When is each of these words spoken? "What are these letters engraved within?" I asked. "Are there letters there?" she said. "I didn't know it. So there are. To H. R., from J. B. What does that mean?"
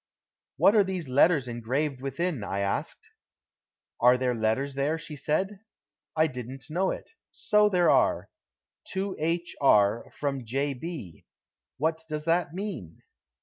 "What 0.57 0.75
are 0.75 0.83
these 0.83 1.07
letters 1.07 1.47
engraved 1.47 2.01
within?" 2.01 2.43
I 2.43 2.61
asked. 2.61 3.11
"Are 3.99 4.17
there 4.17 4.33
letters 4.33 4.73
there?" 4.73 4.97
she 4.97 5.15
said. 5.15 5.59
"I 6.15 6.25
didn't 6.25 6.71
know 6.71 6.89
it. 6.89 7.07
So 7.31 7.69
there 7.69 7.91
are. 7.91 8.31
To 8.93 9.15
H. 9.19 9.55
R., 9.61 10.07
from 10.19 10.43
J. 10.43 10.73
B. 10.73 11.27
What 11.77 12.01
does 12.09 12.25
that 12.25 12.51
mean?" 12.55 13.03